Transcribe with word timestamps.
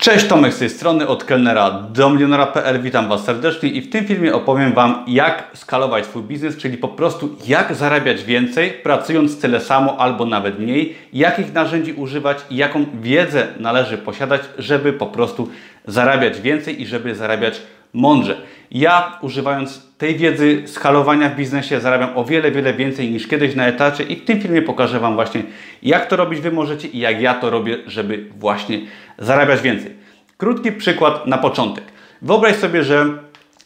Cześć, 0.00 0.26
Tomek 0.26 0.54
z 0.54 0.58
tej 0.58 0.70
strony, 0.70 1.08
od 1.08 1.24
kelnera 1.24 1.70
do 1.70 2.10
milionera.pl. 2.10 2.82
Witam 2.82 3.08
Was 3.08 3.24
serdecznie 3.24 3.68
i 3.68 3.80
w 3.80 3.90
tym 3.90 4.06
filmie 4.06 4.34
opowiem 4.34 4.72
Wam, 4.72 5.04
jak 5.06 5.50
skalować 5.54 6.04
swój 6.04 6.22
biznes, 6.22 6.56
czyli 6.56 6.78
po 6.78 6.88
prostu 6.88 7.36
jak 7.46 7.74
zarabiać 7.74 8.24
więcej, 8.24 8.70
pracując 8.70 9.40
tyle 9.40 9.60
samo 9.60 9.96
albo 10.00 10.24
nawet 10.24 10.58
mniej, 10.58 10.96
jakich 11.12 11.52
narzędzi 11.52 11.92
używać 11.92 12.38
i 12.50 12.56
jaką 12.56 12.84
wiedzę 12.94 13.46
należy 13.58 13.98
posiadać, 13.98 14.42
żeby 14.58 14.92
po 14.92 15.06
prostu 15.06 15.48
zarabiać 15.86 16.40
więcej 16.40 16.82
i 16.82 16.86
żeby 16.86 17.14
zarabiać 17.14 17.60
mądrze. 17.92 18.36
Ja 18.70 19.18
używając 19.20 19.89
tej 20.00 20.16
wiedzy 20.16 20.62
skalowania 20.66 21.28
w 21.28 21.36
biznesie 21.36 21.80
zarabiam 21.80 22.16
o 22.18 22.24
wiele, 22.24 22.50
wiele 22.50 22.74
więcej 22.74 23.10
niż 23.10 23.26
kiedyś 23.26 23.54
na 23.54 23.66
etacie 23.66 24.04
i 24.04 24.16
w 24.16 24.24
tym 24.24 24.40
filmie 24.40 24.62
pokażę 24.62 25.00
Wam 25.00 25.14
właśnie 25.14 25.42
jak 25.82 26.06
to 26.06 26.16
robić 26.16 26.40
Wy 26.40 26.50
możecie 26.50 26.88
i 26.88 26.98
jak 26.98 27.22
ja 27.22 27.34
to 27.34 27.50
robię, 27.50 27.76
żeby 27.86 28.24
właśnie 28.36 28.80
zarabiać 29.18 29.60
więcej. 29.60 29.90
Krótki 30.36 30.72
przykład 30.72 31.26
na 31.26 31.38
początek. 31.38 31.84
Wyobraź 32.22 32.56
sobie, 32.56 32.84
że 32.84 33.06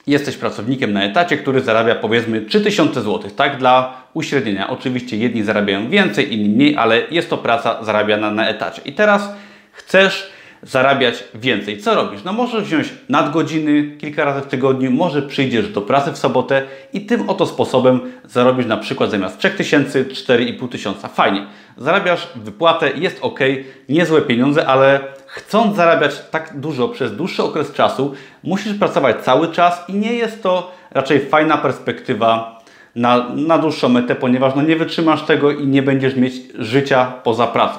jesteś 0.06 0.36
pracownikiem 0.36 0.92
na 0.92 1.04
etacie, 1.04 1.36
który 1.36 1.60
zarabia 1.60 1.94
powiedzmy 1.94 2.40
3000 2.40 3.02
zł, 3.02 3.30
tak 3.36 3.58
dla 3.58 4.02
uśrednienia. 4.14 4.70
Oczywiście 4.70 5.16
jedni 5.16 5.42
zarabiają 5.42 5.90
więcej, 5.90 6.34
inni 6.34 6.48
mniej, 6.48 6.76
ale 6.76 7.02
jest 7.10 7.30
to 7.30 7.38
praca 7.38 7.84
zarabiana 7.84 8.30
na 8.30 8.48
etacie. 8.48 8.82
I 8.84 8.92
teraz 8.92 9.34
chcesz 9.72 10.32
zarabiać 10.64 11.24
więcej. 11.34 11.78
Co 11.78 11.94
robisz? 11.94 12.24
No 12.24 12.32
możesz 12.32 12.64
wziąć 12.64 12.88
nadgodziny 13.08 13.96
kilka 13.98 14.24
razy 14.24 14.40
w 14.40 14.46
tygodniu, 14.46 14.90
może 14.90 15.22
przyjdziesz 15.22 15.68
do 15.68 15.82
pracy 15.82 16.12
w 16.12 16.18
sobotę 16.18 16.62
i 16.92 17.00
tym 17.00 17.30
oto 17.30 17.46
sposobem 17.46 18.00
zarobisz 18.24 18.66
na 18.66 18.76
przykład 18.76 19.10
zamiast 19.10 19.38
3000 19.38 20.04
4,5 20.04 20.68
tysiąca. 20.68 21.08
Fajnie. 21.08 21.46
Zarabiasz 21.76 22.28
wypłatę, 22.36 22.90
jest 22.96 23.18
ok, 23.20 23.40
niezłe 23.88 24.22
pieniądze, 24.22 24.66
ale 24.66 25.00
chcąc 25.26 25.76
zarabiać 25.76 26.22
tak 26.30 26.60
dużo 26.60 26.88
przez 26.88 27.16
dłuższy 27.16 27.42
okres 27.42 27.72
czasu, 27.72 28.14
musisz 28.42 28.74
pracować 28.74 29.16
cały 29.24 29.48
czas 29.48 29.84
i 29.88 29.94
nie 29.94 30.12
jest 30.12 30.42
to 30.42 30.74
raczej 30.90 31.20
fajna 31.20 31.58
perspektywa 31.58 32.60
na, 32.94 33.28
na 33.34 33.58
dłuższą 33.58 33.88
metę, 33.88 34.14
ponieważ 34.14 34.54
no 34.54 34.62
nie 34.62 34.76
wytrzymasz 34.76 35.22
tego 35.22 35.50
i 35.52 35.66
nie 35.66 35.82
będziesz 35.82 36.16
mieć 36.16 36.34
życia 36.58 37.12
poza 37.24 37.46
pracą. 37.46 37.78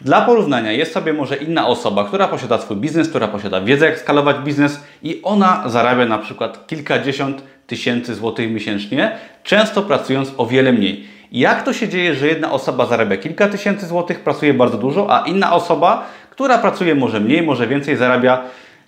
Dla 0.00 0.22
porównania 0.22 0.72
jest 0.72 0.92
sobie 0.92 1.12
może 1.12 1.36
inna 1.36 1.66
osoba, 1.66 2.04
która 2.04 2.28
posiada 2.28 2.58
swój 2.58 2.76
biznes, 2.76 3.08
która 3.08 3.28
posiada 3.28 3.60
wiedzę 3.60 3.86
jak 3.86 3.98
skalować 3.98 4.36
biznes 4.36 4.80
i 5.02 5.20
ona 5.22 5.62
zarabia 5.66 6.06
na 6.06 6.18
przykład 6.18 6.66
kilkadziesiąt 6.66 7.42
tysięcy 7.66 8.14
złotych 8.14 8.50
miesięcznie, 8.50 9.16
często 9.42 9.82
pracując 9.82 10.32
o 10.36 10.46
wiele 10.46 10.72
mniej. 10.72 11.06
Jak 11.32 11.62
to 11.62 11.72
się 11.72 11.88
dzieje, 11.88 12.14
że 12.14 12.26
jedna 12.26 12.52
osoba 12.52 12.86
zarabia 12.86 13.16
kilka 13.16 13.48
tysięcy 13.48 13.86
złotych, 13.86 14.20
pracuje 14.20 14.54
bardzo 14.54 14.78
dużo, 14.78 15.06
a 15.10 15.26
inna 15.26 15.52
osoba, 15.52 16.06
która 16.30 16.58
pracuje 16.58 16.94
może 16.94 17.20
mniej, 17.20 17.42
może 17.42 17.66
więcej, 17.66 17.96
zarabia 17.96 18.42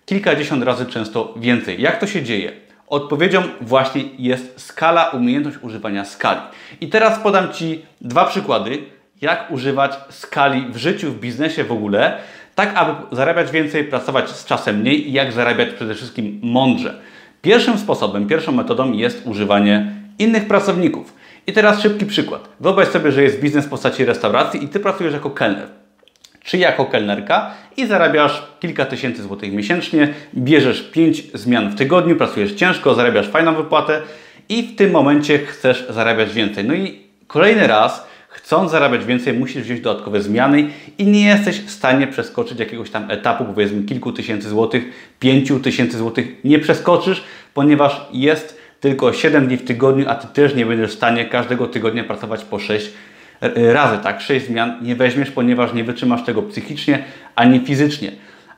kilkadziesiąt 0.06 0.65
razy 0.65 0.87
często 0.87 1.34
więcej? 1.37 1.83
Jak 1.83 2.00
to 2.00 2.06
się 2.06 2.22
dzieje? 2.22 2.53
Odpowiedzią 2.87 3.43
właśnie 3.61 4.03
jest 4.19 4.61
skala, 4.61 5.11
umiejętność 5.11 5.59
używania 5.62 6.05
skali. 6.05 6.41
I 6.81 6.89
teraz 6.89 7.19
podam 7.19 7.53
Ci 7.53 7.83
dwa 8.00 8.25
przykłady 8.25 8.98
jak 9.21 9.51
używać 9.51 9.93
skali 10.11 10.67
w 10.73 10.77
życiu, 10.77 11.13
w 11.13 11.21
biznesie 11.21 11.65
w 11.65 11.73
ogóle, 11.73 12.19
tak 12.55 12.73
aby 12.75 13.17
zarabiać 13.17 13.51
więcej, 13.51 13.85
pracować 13.85 14.31
z 14.31 14.45
czasem 14.45 14.77
mniej 14.77 15.09
i 15.09 15.13
jak 15.13 15.33
zarabiać 15.33 15.69
przede 15.69 15.95
wszystkim 15.95 16.41
mądrze. 16.43 16.95
Pierwszym 17.43 17.79
sposobem, 17.79 18.27
pierwszą 18.27 18.53
metodą 18.53 18.93
jest 18.93 19.27
używanie 19.27 19.93
innych 20.19 20.49
pracowników. 20.49 21.15
I 21.47 21.53
teraz 21.53 21.83
szybki 21.83 22.07
przykład. 22.07 22.49
Wyobraź 22.61 22.89
sobie, 22.89 23.13
że 23.13 23.23
jest 23.23 23.41
biznes 23.41 23.67
w 23.67 23.69
postaci 23.69 24.05
restauracji 24.05 24.65
i 24.65 24.69
Ty 24.69 24.81
pracujesz 24.81 25.15
jako 25.15 25.31
kelner 25.31 25.69
czy 26.49 26.59
jako 26.59 26.85
kelnerka 26.85 27.51
i 27.77 27.87
zarabiasz 27.87 28.43
kilka 28.61 28.85
tysięcy 28.85 29.23
złotych 29.23 29.53
miesięcznie, 29.53 30.15
bierzesz 30.35 30.83
pięć 30.83 31.23
zmian 31.35 31.71
w 31.71 31.75
tygodniu, 31.75 32.17
pracujesz 32.17 32.53
ciężko, 32.53 32.95
zarabiasz 32.95 33.29
fajną 33.29 33.55
wypłatę 33.55 34.03
i 34.49 34.63
w 34.63 34.77
tym 34.77 34.91
momencie 34.91 35.39
chcesz 35.39 35.87
zarabiać 35.89 36.33
więcej. 36.33 36.65
No 36.65 36.75
i 36.75 37.01
kolejny 37.27 37.67
raz 37.67 38.07
Chcąc 38.43 38.71
zarabiać 38.71 39.04
więcej, 39.04 39.34
musisz 39.34 39.62
wziąć 39.62 39.81
dodatkowe 39.81 40.22
zmiany 40.22 40.71
i 40.99 41.06
nie 41.06 41.26
jesteś 41.26 41.60
w 41.60 41.71
stanie 41.71 42.06
przeskoczyć 42.06 42.59
jakiegoś 42.59 42.91
tam 42.91 43.10
etapu, 43.10 43.44
powiedzmy 43.44 43.82
kilku 43.82 44.12
tysięcy 44.12 44.49
złotych, 44.49 44.84
pięciu 45.21 45.60
tysięcy 45.60 45.99
złotych. 45.99 46.44
Nie 46.44 46.59
przeskoczysz, 46.59 47.25
ponieważ 47.54 48.00
jest 48.12 48.60
tylko 48.81 49.12
7 49.12 49.47
dni 49.47 49.56
w 49.56 49.65
tygodniu, 49.65 50.04
a 50.09 50.15
Ty 50.15 50.28
też 50.28 50.54
nie 50.54 50.66
będziesz 50.66 50.91
w 50.91 50.94
stanie 50.94 51.25
każdego 51.25 51.66
tygodnia 51.66 52.04
pracować 52.04 52.44
po 52.44 52.59
6 52.59 52.91
e, 53.41 53.72
razy, 53.72 53.98
tak? 54.03 54.21
6 54.21 54.47
zmian 54.47 54.78
nie 54.82 54.97
weźmiesz, 54.97 55.31
ponieważ 55.31 55.72
nie 55.72 55.84
wytrzymasz 55.84 56.25
tego 56.25 56.43
psychicznie 56.43 57.04
ani 57.34 57.60
fizycznie. 57.60 58.12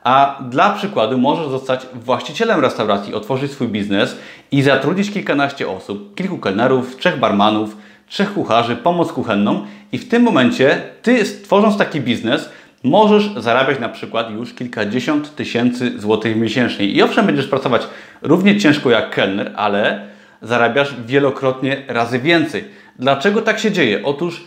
A 0.04 0.42
dla 0.50 0.70
przykładu 0.70 1.18
możesz 1.18 1.48
zostać 1.48 1.86
właścicielem 1.94 2.60
restauracji, 2.60 3.14
otworzyć 3.14 3.52
swój 3.52 3.68
biznes 3.68 4.16
i 4.50 4.62
zatrudnić 4.62 5.10
kilkanaście 5.10 5.68
osób, 5.68 6.14
kilku 6.14 6.38
kelnerów, 6.38 6.96
trzech 6.96 7.18
barmanów, 7.18 7.76
trzech 8.10 8.32
kucharzy, 8.34 8.76
pomoc 8.76 9.12
kuchenną 9.12 9.66
i 9.92 9.98
w 9.98 10.08
tym 10.08 10.22
momencie 10.22 10.82
Ty 11.02 11.24
tworząc 11.24 11.76
taki 11.78 12.00
biznes 12.00 12.50
możesz 12.84 13.30
zarabiać 13.36 13.80
na 13.80 13.88
przykład 13.88 14.30
już 14.30 14.54
kilkadziesiąt 14.54 15.34
tysięcy 15.34 16.00
złotych 16.00 16.36
miesięcznie. 16.36 16.86
I 16.86 17.02
owszem, 17.02 17.26
będziesz 17.26 17.46
pracować 17.46 17.82
równie 18.22 18.58
ciężko 18.58 18.90
jak 18.90 19.10
kelner, 19.10 19.52
ale 19.56 20.06
zarabiasz 20.42 20.94
wielokrotnie 21.06 21.82
razy 21.88 22.18
więcej. 22.18 22.64
Dlaczego 22.98 23.42
tak 23.42 23.58
się 23.58 23.72
dzieje? 23.72 24.04
Otóż 24.04 24.44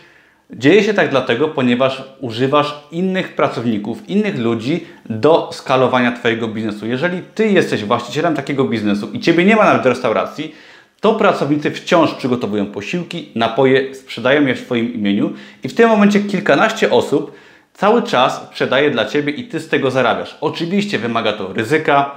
dzieje 0.50 0.82
się 0.82 0.94
tak 0.94 1.10
dlatego, 1.10 1.48
ponieważ 1.48 2.02
używasz 2.20 2.74
innych 2.90 3.34
pracowników, 3.34 4.08
innych 4.08 4.38
ludzi 4.38 4.86
do 5.10 5.50
skalowania 5.52 6.12
Twojego 6.12 6.48
biznesu. 6.48 6.86
Jeżeli 6.86 7.22
Ty 7.34 7.48
jesteś 7.48 7.84
właścicielem 7.84 8.34
takiego 8.34 8.64
biznesu 8.64 9.10
i 9.12 9.20
Ciebie 9.20 9.44
nie 9.44 9.56
ma 9.56 9.64
nawet 9.64 9.86
restauracji, 9.86 10.54
to 11.00 11.14
pracownicy 11.14 11.70
wciąż 11.70 12.14
przygotowują 12.14 12.66
posiłki, 12.66 13.28
napoje, 13.34 13.94
sprzedają 13.94 14.46
je 14.46 14.54
w 14.54 14.60
swoim 14.60 14.94
imieniu 14.94 15.32
i 15.64 15.68
w 15.68 15.74
tym 15.74 15.88
momencie 15.88 16.20
kilkanaście 16.20 16.90
osób 16.90 17.34
cały 17.74 18.02
czas 18.02 18.42
sprzedaje 18.42 18.90
dla 18.90 19.04
Ciebie 19.04 19.32
i 19.32 19.48
Ty 19.48 19.60
z 19.60 19.68
tego 19.68 19.90
zarabiasz. 19.90 20.36
Oczywiście 20.40 20.98
wymaga 20.98 21.32
to 21.32 21.52
ryzyka, 21.52 22.14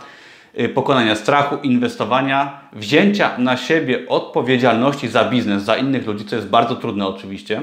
y, 0.59 0.69
pokonania 0.69 1.15
strachu, 1.15 1.57
inwestowania, 1.63 2.59
wzięcia 2.73 3.37
na 3.37 3.57
siebie 3.57 4.07
odpowiedzialności 4.07 5.07
za 5.07 5.25
biznes, 5.25 5.63
za 5.63 5.77
innych 5.77 6.07
ludzi, 6.07 6.25
co 6.25 6.35
jest 6.35 6.47
bardzo 6.47 6.75
trudne 6.75 7.07
oczywiście, 7.07 7.61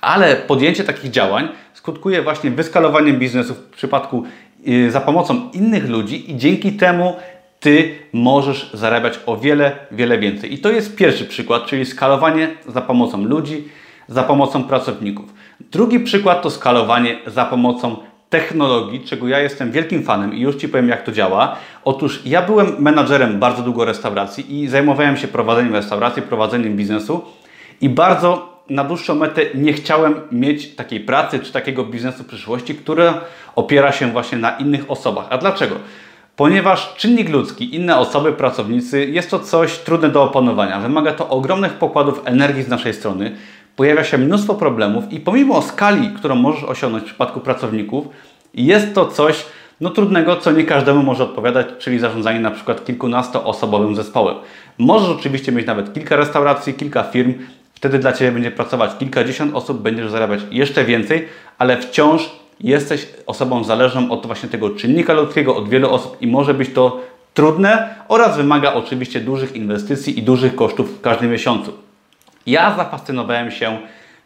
ale 0.00 0.36
podjęcie 0.36 0.84
takich 0.84 1.10
działań 1.10 1.48
skutkuje 1.74 2.22
właśnie 2.22 2.50
wyskalowaniem 2.50 3.18
biznesu 3.18 3.54
w 3.54 3.58
przypadku 3.58 4.24
y, 4.68 4.90
za 4.90 5.00
pomocą 5.00 5.50
innych 5.52 5.88
ludzi 5.88 6.30
i 6.30 6.36
dzięki 6.36 6.72
temu 6.72 7.16
ty 7.60 7.98
możesz 8.12 8.70
zarabiać 8.74 9.20
o 9.26 9.36
wiele, 9.36 9.76
wiele 9.92 10.18
więcej. 10.18 10.54
I 10.54 10.58
to 10.58 10.70
jest 10.70 10.96
pierwszy 10.96 11.24
przykład, 11.24 11.66
czyli 11.66 11.84
skalowanie 11.84 12.48
za 12.68 12.80
pomocą 12.80 13.24
ludzi, 13.24 13.68
za 14.08 14.22
pomocą 14.22 14.64
pracowników. 14.64 15.34
Drugi 15.60 16.00
przykład 16.00 16.42
to 16.42 16.50
skalowanie 16.50 17.18
za 17.26 17.44
pomocą 17.44 17.96
technologii, 18.30 19.00
czego 19.00 19.28
ja 19.28 19.40
jestem 19.40 19.72
wielkim 19.72 20.02
fanem 20.02 20.34
i 20.34 20.40
już 20.40 20.56
Ci 20.56 20.68
powiem, 20.68 20.88
jak 20.88 21.02
to 21.02 21.12
działa. 21.12 21.56
Otóż 21.84 22.20
ja 22.24 22.42
byłem 22.42 22.76
menadżerem 22.78 23.38
bardzo 23.38 23.62
długo 23.62 23.84
restauracji 23.84 24.60
i 24.60 24.68
zajmowałem 24.68 25.16
się 25.16 25.28
prowadzeniem 25.28 25.74
restauracji, 25.74 26.22
prowadzeniem 26.22 26.76
biznesu 26.76 27.24
i 27.80 27.88
bardzo 27.88 28.60
na 28.70 28.84
dłuższą 28.84 29.14
metę 29.14 29.42
nie 29.54 29.72
chciałem 29.72 30.14
mieć 30.32 30.74
takiej 30.74 31.00
pracy 31.00 31.38
czy 31.38 31.52
takiego 31.52 31.84
biznesu 31.84 32.22
w 32.22 32.26
przyszłości, 32.26 32.74
który 32.74 33.12
opiera 33.56 33.92
się 33.92 34.12
właśnie 34.12 34.38
na 34.38 34.50
innych 34.50 34.90
osobach. 34.90 35.26
A 35.30 35.38
dlaczego? 35.38 35.76
Ponieważ 36.40 36.94
czynnik 36.96 37.28
ludzki, 37.28 37.74
inne 37.74 37.96
osoby, 37.96 38.32
pracownicy, 38.32 39.06
jest 39.06 39.30
to 39.30 39.38
coś 39.38 39.78
trudne 39.78 40.08
do 40.08 40.22
opanowania. 40.22 40.80
Wymaga 40.80 41.12
to 41.12 41.28
ogromnych 41.28 41.72
pokładów 41.72 42.22
energii 42.24 42.62
z 42.62 42.68
naszej 42.68 42.94
strony. 42.94 43.36
Pojawia 43.76 44.04
się 44.04 44.18
mnóstwo 44.18 44.54
problemów 44.54 45.12
i 45.12 45.20
pomimo 45.20 45.62
skali, 45.62 46.10
którą 46.16 46.34
możesz 46.34 46.64
osiągnąć 46.64 47.04
w 47.04 47.06
przypadku 47.06 47.40
pracowników, 47.40 48.06
jest 48.54 48.94
to 48.94 49.06
coś 49.06 49.44
no, 49.80 49.90
trudnego, 49.90 50.36
co 50.36 50.52
nie 50.52 50.64
każdemu 50.64 51.02
może 51.02 51.24
odpowiadać, 51.24 51.66
czyli 51.78 51.98
zarządzanie 51.98 52.40
na 52.40 52.50
przykład 52.50 52.84
kilkunastoosobowym 52.84 53.96
zespołem. 53.96 54.36
Możesz 54.78 55.08
oczywiście 55.08 55.52
mieć 55.52 55.66
nawet 55.66 55.94
kilka 55.94 56.16
restauracji, 56.16 56.74
kilka 56.74 57.02
firm, 57.02 57.34
wtedy 57.74 57.98
dla 57.98 58.12
Ciebie 58.12 58.32
będzie 58.32 58.50
pracować 58.50 58.90
kilkadziesiąt 58.98 59.54
osób, 59.54 59.82
będziesz 59.82 60.10
zarabiać 60.10 60.40
jeszcze 60.50 60.84
więcej, 60.84 61.28
ale 61.58 61.76
wciąż 61.76 62.30
jesteś 62.60 63.08
osobą 63.26 63.64
zależną 63.64 64.10
od 64.10 64.26
właśnie 64.26 64.48
tego 64.48 64.70
czynnika 64.70 65.12
ludzkiego, 65.12 65.56
od 65.56 65.68
wielu 65.68 65.90
osób 65.90 66.16
i 66.20 66.26
może 66.26 66.54
być 66.54 66.72
to 66.72 67.00
trudne 67.34 67.94
oraz 68.08 68.36
wymaga 68.36 68.74
oczywiście 68.74 69.20
dużych 69.20 69.56
inwestycji 69.56 70.18
i 70.18 70.22
dużych 70.22 70.54
kosztów 70.54 70.98
w 70.98 71.00
każdym 71.00 71.30
miesiącu. 71.30 71.72
Ja 72.46 72.76
zafascynowałem 72.76 73.50
się 73.50 73.78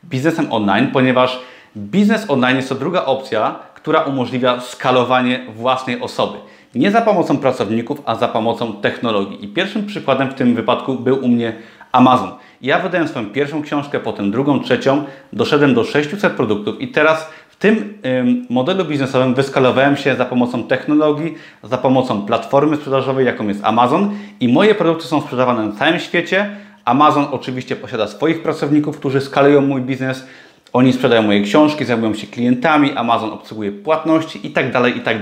biznesem 0.05 0.53
online, 0.53 0.91
ponieważ 0.93 1.41
biznes 1.77 2.31
online 2.31 2.57
jest 2.57 2.69
to 2.69 2.75
druga 2.75 3.05
opcja, 3.05 3.59
która 3.75 4.01
umożliwia 4.01 4.61
skalowanie 4.61 5.47
własnej 5.57 6.01
osoby. 6.01 6.39
Nie 6.75 6.91
za 6.91 7.01
pomocą 7.01 7.39
pracowników, 7.39 8.03
a 8.05 8.15
za 8.15 8.29
pomocą 8.29 8.73
technologii. 8.73 9.45
I 9.45 9.49
pierwszym 9.49 9.87
przykładem 9.87 10.31
w 10.31 10.35
tym 10.35 10.55
wypadku 10.55 10.95
był 10.95 11.25
u 11.25 11.29
mnie 11.29 11.53
Amazon. 11.93 12.31
Ja 12.63 12.79
wydałem 12.79 13.09
swoją 13.09 13.27
pierwszą 13.27 13.63
książkę, 13.63 14.01
potem 14.01 14.31
drugą, 14.31 14.61
trzecią, 14.61 15.05
doszedłem 15.33 15.75
do 15.75 15.85
600 15.85 16.33
produktów 16.33 16.81
i 16.81 16.89
teraz 16.89 17.31
W 17.55 17.57
tym 17.57 17.99
ym, 18.07 18.47
modelu 18.51 18.85
biznesowym 18.85 19.35
wyskalowałem 19.35 19.97
się 19.97 20.17
za 20.17 20.25
pomocą 20.25 20.63
technologii, 20.63 21.35
za 21.63 21.79
pomocą 21.79 22.27
platformy 22.27 22.77
sprzedażowej, 22.77 23.27
jaką 23.27 23.49
jest 23.49 23.65
Amazon 23.65 24.11
i 24.41 24.49
moje 24.49 24.75
produkty 24.75 25.05
są 25.05 25.21
sprzedawane 25.21 25.67
na 25.67 25.73
całym 25.73 25.99
świecie. 25.99 26.57
Amazon 26.85 27.27
oczywiście 27.31 27.77
posiada 27.77 28.07
swoich 28.07 28.43
pracowników, 28.43 28.99
którzy 28.99 29.21
skalują 29.21 29.61
mój 29.61 29.81
biznes. 29.81 30.27
Oni 30.73 30.93
sprzedają 30.93 31.23
moje 31.23 31.43
książki, 31.43 31.85
zajmują 31.85 32.15
się 32.15 32.27
klientami, 32.27 32.93
Amazon 32.93 33.31
obsługuje 33.31 33.73
płatności 33.73 34.47
i 34.47 34.51
tak 34.51 34.73
dalej, 34.73 34.97
i 34.97 35.01
tak. 35.01 35.17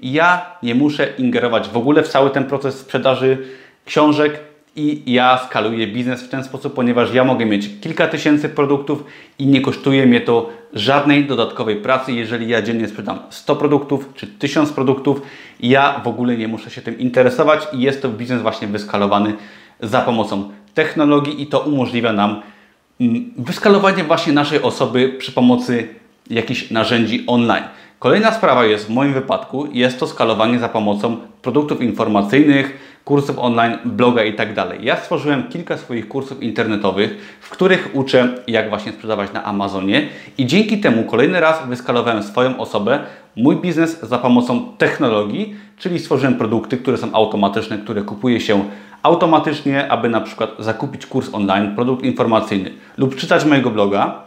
I 0.00 0.12
ja 0.12 0.46
nie 0.62 0.74
muszę 0.74 1.08
ingerować 1.18 1.68
w 1.68 1.76
ogóle 1.76 2.02
w 2.02 2.08
cały 2.08 2.30
ten 2.30 2.44
proces 2.44 2.78
sprzedaży 2.78 3.38
książek, 3.84 4.40
i 4.76 5.12
ja 5.12 5.38
skaluję 5.46 5.86
biznes 5.86 6.22
w 6.22 6.28
ten 6.28 6.44
sposób, 6.44 6.74
ponieważ 6.74 7.14
ja 7.14 7.24
mogę 7.24 7.46
mieć 7.46 7.70
kilka 7.80 8.06
tysięcy 8.08 8.48
produktów 8.48 9.04
i 9.38 9.46
nie 9.46 9.60
kosztuje 9.60 10.06
mnie 10.06 10.20
to 10.20 10.50
żadnej 10.72 11.24
dodatkowej 11.24 11.76
pracy. 11.76 12.12
Jeżeli 12.12 12.48
ja 12.48 12.62
dziennie 12.62 12.88
sprzedam 12.88 13.18
100 13.30 13.56
produktów 13.56 14.08
czy 14.14 14.26
1000 14.26 14.72
produktów, 14.72 15.22
ja 15.60 16.00
w 16.04 16.08
ogóle 16.08 16.36
nie 16.36 16.48
muszę 16.48 16.70
się 16.70 16.82
tym 16.82 16.98
interesować 16.98 17.66
i 17.72 17.80
jest 17.80 18.02
to 18.02 18.08
biznes 18.08 18.42
właśnie 18.42 18.68
wyskalowany 18.68 19.34
za 19.80 20.00
pomocą 20.00 20.50
technologii 20.74 21.42
i 21.42 21.46
to 21.46 21.60
umożliwia 21.60 22.12
nam 22.12 22.42
mm, 23.00 23.32
wyskalowanie 23.36 24.04
właśnie 24.04 24.32
naszej 24.32 24.62
osoby 24.62 25.08
przy 25.18 25.32
pomocy 25.32 25.88
jakichś 26.30 26.70
narzędzi 26.70 27.24
online. 27.26 27.64
Kolejna 27.98 28.32
sprawa 28.32 28.64
jest 28.64 28.86
w 28.86 28.90
moim 28.90 29.12
wypadku, 29.12 29.68
jest 29.72 30.00
to 30.00 30.06
skalowanie 30.06 30.58
za 30.58 30.68
pomocą 30.68 31.16
produktów 31.42 31.82
informacyjnych, 31.82 32.89
kursów 33.10 33.38
online, 33.38 33.78
bloga 33.84 34.24
i 34.24 34.34
tak 34.34 34.54
dalej. 34.54 34.78
Ja 34.82 34.96
stworzyłem 34.96 35.48
kilka 35.48 35.76
swoich 35.76 36.08
kursów 36.08 36.42
internetowych, 36.42 37.38
w 37.40 37.50
których 37.50 37.90
uczę, 37.92 38.34
jak 38.46 38.68
właśnie 38.68 38.92
sprzedawać 38.92 39.32
na 39.32 39.44
Amazonie 39.44 40.08
i 40.38 40.46
dzięki 40.46 40.80
temu 40.80 41.04
kolejny 41.04 41.40
raz 41.40 41.68
wyskalowałem 41.68 42.22
swoją 42.22 42.58
osobę, 42.58 42.98
mój 43.36 43.56
biznes 43.56 44.00
za 44.00 44.18
pomocą 44.18 44.76
technologii, 44.78 45.56
czyli 45.78 45.98
stworzyłem 45.98 46.34
produkty, 46.34 46.76
które 46.76 46.96
są 46.98 47.12
automatyczne, 47.12 47.78
które 47.78 48.02
kupuje 48.02 48.40
się 48.40 48.64
automatycznie, 49.02 49.92
aby 49.92 50.08
na 50.08 50.20
przykład 50.20 50.50
zakupić 50.58 51.06
kurs 51.06 51.28
online, 51.32 51.74
produkt 51.74 52.04
informacyjny 52.04 52.70
lub 52.96 53.16
czytać 53.16 53.44
mojego 53.44 53.70
bloga, 53.70 54.22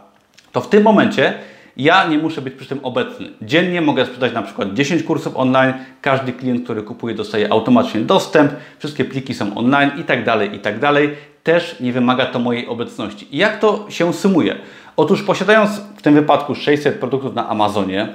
to 0.51 0.61
w 0.61 0.69
tym 0.69 0.83
momencie 0.83 1.33
ja 1.77 2.07
nie 2.07 2.17
muszę 2.17 2.41
być 2.41 2.53
przy 2.53 2.69
tym 2.69 2.79
obecny. 2.83 3.29
Dziennie 3.41 3.81
mogę 3.81 4.05
sprzedać 4.05 4.33
na 4.33 4.41
przykład 4.41 4.73
10 4.73 5.03
kursów 5.03 5.37
online. 5.37 5.73
Każdy 6.01 6.33
klient, 6.33 6.63
który 6.63 6.83
kupuje, 6.83 7.15
dostaje 7.15 7.51
automatycznie 7.51 8.01
dostęp. 8.01 8.51
Wszystkie 8.79 9.05
pliki 9.05 9.33
są 9.33 9.57
online 9.57 9.91
i 9.99 10.03
tak 10.03 10.25
dalej, 10.25 10.55
i 10.55 10.59
tak 10.59 10.79
dalej. 10.79 11.09
Też 11.43 11.79
nie 11.79 11.93
wymaga 11.93 12.25
to 12.25 12.39
mojej 12.39 12.67
obecności. 12.67 13.27
Jak 13.31 13.59
to 13.59 13.85
się 13.89 14.13
sumuje? 14.13 14.55
Otóż 14.97 15.23
posiadając 15.23 15.71
w 15.97 16.01
tym 16.01 16.13
wypadku 16.13 16.55
600 16.55 16.99
produktów 16.99 17.35
na 17.35 17.49
Amazonie, 17.49 18.07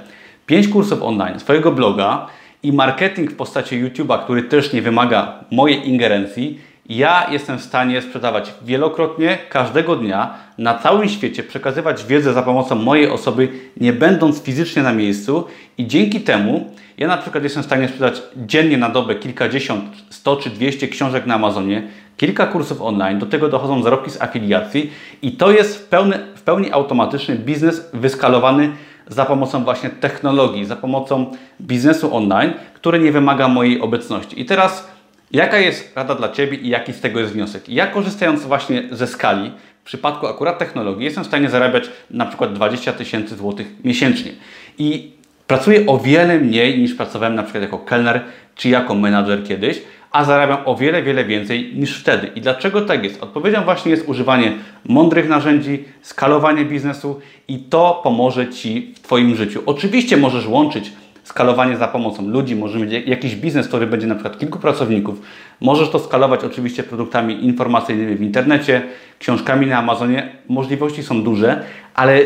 5 0.46 0.68
kursów 0.68 1.02
online, 1.02 1.40
swojego 1.40 1.72
bloga 1.72 2.26
i 2.62 2.72
marketing 2.72 3.30
w 3.30 3.36
postaci 3.36 3.84
YouTube'a, 3.84 4.24
który 4.24 4.42
też 4.42 4.72
nie 4.72 4.82
wymaga 4.82 5.44
mojej 5.50 5.88
ingerencji, 5.88 6.60
ja 6.88 7.26
jestem 7.30 7.58
w 7.58 7.62
stanie 7.62 8.02
sprzedawać 8.02 8.54
wielokrotnie, 8.62 9.38
każdego 9.48 9.96
dnia, 9.96 10.34
na 10.58 10.78
całym 10.78 11.08
świecie, 11.08 11.42
przekazywać 11.42 12.04
wiedzę 12.04 12.32
za 12.32 12.42
pomocą 12.42 12.74
mojej 12.74 13.10
osoby, 13.10 13.48
nie 13.76 13.92
będąc 13.92 14.42
fizycznie 14.42 14.82
na 14.82 14.92
miejscu. 14.92 15.44
I 15.78 15.86
dzięki 15.86 16.20
temu 16.20 16.70
ja 16.98 17.08
na 17.08 17.16
przykład 17.16 17.44
jestem 17.44 17.62
w 17.62 17.66
stanie 17.66 17.88
sprzedać 17.88 18.22
dziennie 18.36 18.78
na 18.78 18.88
dobę 18.88 19.14
kilkadziesiąt, 19.14 19.84
sto 20.10 20.36
czy 20.36 20.50
dwieście 20.50 20.88
książek 20.88 21.26
na 21.26 21.34
Amazonie, 21.34 21.82
kilka 22.16 22.46
kursów 22.46 22.82
online, 22.82 23.18
do 23.18 23.26
tego 23.26 23.48
dochodzą 23.48 23.82
zarobki 23.82 24.10
z 24.10 24.22
afiliacji. 24.22 24.92
I 25.22 25.32
to 25.32 25.50
jest 25.50 25.78
w 25.78 25.88
pełni, 25.88 26.12
w 26.36 26.42
pełni 26.42 26.72
automatyczny 26.72 27.36
biznes 27.36 27.90
wyskalowany 27.94 28.70
za 29.06 29.24
pomocą 29.24 29.64
właśnie 29.64 29.90
technologii, 29.90 30.64
za 30.64 30.76
pomocą 30.76 31.36
biznesu 31.60 32.16
online, 32.16 32.52
który 32.74 32.98
nie 32.98 33.12
wymaga 33.12 33.48
mojej 33.48 33.80
obecności. 33.80 34.40
I 34.40 34.44
teraz 34.44 34.88
Jaka 35.32 35.58
jest 35.58 35.92
rada 35.96 36.14
dla 36.14 36.28
Ciebie 36.28 36.56
i 36.56 36.68
jaki 36.68 36.92
z 36.92 37.00
tego 37.00 37.20
jest 37.20 37.32
wniosek? 37.32 37.68
Ja 37.68 37.86
korzystając 37.86 38.44
właśnie 38.44 38.82
ze 38.90 39.06
skali, 39.06 39.52
w 39.82 39.86
przypadku 39.86 40.26
akurat 40.26 40.58
technologii, 40.58 41.04
jestem 41.04 41.24
w 41.24 41.26
stanie 41.26 41.50
zarabiać 41.50 41.84
na 42.10 42.26
przykład 42.26 42.52
20 42.52 42.92
tysięcy 42.92 43.36
złotych 43.36 43.66
miesięcznie. 43.84 44.32
I 44.78 45.12
pracuję 45.46 45.86
o 45.86 45.98
wiele 45.98 46.38
mniej 46.38 46.78
niż 46.78 46.94
pracowałem 46.94 47.34
na 47.34 47.42
przykład 47.42 47.62
jako 47.62 47.78
kelner 47.78 48.20
czy 48.54 48.68
jako 48.68 48.94
menadżer 48.94 49.44
kiedyś, 49.44 49.82
a 50.10 50.24
zarabiam 50.24 50.58
o 50.64 50.76
wiele, 50.76 51.02
wiele 51.02 51.24
więcej 51.24 51.72
niż 51.74 52.00
wtedy. 52.00 52.30
I 52.34 52.40
dlaczego 52.40 52.82
tak 52.82 53.04
jest? 53.04 53.22
Odpowiedzią 53.22 53.64
właśnie 53.64 53.90
jest 53.90 54.08
używanie 54.08 54.52
mądrych 54.84 55.28
narzędzi, 55.28 55.84
skalowanie 56.02 56.64
biznesu 56.64 57.20
i 57.48 57.58
to 57.58 58.00
pomoże 58.04 58.48
Ci 58.48 58.94
w 58.96 59.00
Twoim 59.00 59.36
życiu. 59.36 59.62
Oczywiście 59.66 60.16
możesz 60.16 60.46
łączyć 60.46 60.92
skalowanie 61.28 61.76
za 61.76 61.88
pomocą 61.88 62.28
ludzi, 62.28 62.56
może 62.56 62.78
mieć 62.78 63.06
jakiś 63.06 63.36
biznes, 63.36 63.68
który 63.68 63.86
będzie 63.86 64.06
na 64.06 64.14
przykład 64.14 64.38
kilku 64.38 64.58
pracowników. 64.58 65.20
Możesz 65.60 65.90
to 65.90 65.98
skalować 65.98 66.44
oczywiście 66.44 66.82
produktami 66.82 67.44
informacyjnymi 67.44 68.16
w 68.16 68.22
internecie, 68.22 68.82
książkami 69.18 69.66
na 69.66 69.78
Amazonie. 69.78 70.32
Możliwości 70.48 71.02
są 71.02 71.22
duże, 71.22 71.62
ale 71.94 72.20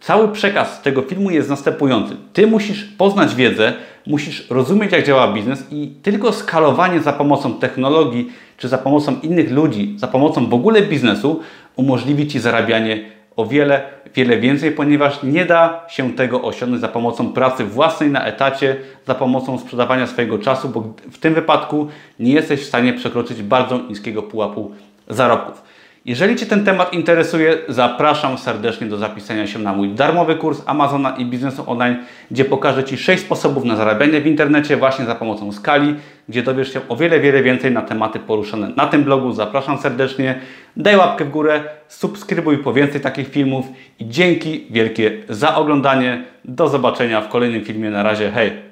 cały 0.00 0.28
przekaz 0.28 0.82
tego 0.82 1.02
filmu 1.02 1.30
jest 1.30 1.50
następujący. 1.50 2.16
Ty 2.32 2.46
musisz 2.46 2.84
poznać 2.84 3.34
wiedzę, 3.34 3.72
musisz 4.06 4.50
rozumieć, 4.50 4.92
jak 4.92 5.06
działa 5.06 5.32
biznes 5.32 5.66
i 5.70 5.88
tylko 6.02 6.32
skalowanie 6.32 7.00
za 7.00 7.12
pomocą 7.12 7.54
technologii 7.54 8.32
czy 8.56 8.68
za 8.68 8.78
pomocą 8.78 9.20
innych 9.22 9.50
ludzi, 9.52 9.94
za 9.98 10.06
pomocą 10.06 10.46
w 10.46 10.54
ogóle 10.54 10.82
biznesu 10.82 11.40
umożliwi 11.76 12.26
Ci 12.26 12.40
zarabianie 12.40 13.15
o 13.36 13.46
wiele, 13.46 13.82
wiele 14.14 14.38
więcej, 14.38 14.72
ponieważ 14.72 15.22
nie 15.22 15.46
da 15.46 15.84
się 15.88 16.12
tego 16.12 16.42
osiągnąć 16.42 16.80
za 16.80 16.88
pomocą 16.88 17.32
pracy 17.32 17.64
własnej 17.64 18.10
na 18.10 18.24
etacie, 18.24 18.76
za 19.06 19.14
pomocą 19.14 19.58
sprzedawania 19.58 20.06
swojego 20.06 20.38
czasu, 20.38 20.68
bo 20.68 20.94
w 21.12 21.18
tym 21.18 21.34
wypadku 21.34 21.88
nie 22.20 22.32
jesteś 22.32 22.60
w 22.60 22.66
stanie 22.68 22.92
przekroczyć 22.92 23.42
bardzo 23.42 23.78
niskiego 23.78 24.22
pułapu 24.22 24.70
zarobków. 25.08 25.65
Jeżeli 26.06 26.36
Cię 26.36 26.46
ten 26.46 26.64
temat 26.64 26.92
interesuje, 26.92 27.58
zapraszam 27.68 28.38
serdecznie 28.38 28.86
do 28.86 28.96
zapisania 28.96 29.46
się 29.46 29.58
na 29.58 29.72
mój 29.72 29.88
darmowy 29.88 30.36
kurs 30.36 30.62
Amazona 30.66 31.16
i 31.16 31.24
biznesu 31.24 31.64
online, 31.66 31.96
gdzie 32.30 32.44
pokażę 32.44 32.84
Ci 32.84 32.96
6 32.96 33.22
sposobów 33.22 33.64
na 33.64 33.76
zarabianie 33.76 34.20
w 34.20 34.26
internecie 34.26 34.76
właśnie 34.76 35.04
za 35.04 35.14
pomocą 35.14 35.52
skali, 35.52 35.94
gdzie 36.28 36.42
dowiesz 36.42 36.72
się 36.72 36.80
o 36.88 36.96
wiele, 36.96 37.20
wiele 37.20 37.42
więcej 37.42 37.72
na 37.72 37.82
tematy 37.82 38.18
poruszane 38.18 38.68
na 38.76 38.86
tym 38.86 39.04
blogu. 39.04 39.32
Zapraszam 39.32 39.78
serdecznie, 39.78 40.40
daj 40.76 40.96
łapkę 40.96 41.24
w 41.24 41.30
górę, 41.30 41.60
subskrybuj 41.88 42.58
po 42.58 42.72
więcej 42.72 43.00
takich 43.00 43.28
filmów 43.28 43.66
i 43.98 44.08
dzięki 44.08 44.66
wielkie 44.70 45.12
za 45.28 45.56
oglądanie. 45.56 46.24
Do 46.44 46.68
zobaczenia 46.68 47.20
w 47.20 47.28
kolejnym 47.28 47.64
filmie. 47.64 47.90
Na 47.90 48.02
razie, 48.02 48.30
hej! 48.30 48.65